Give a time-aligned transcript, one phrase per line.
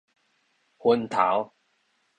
[0.77, 1.53] 昏頭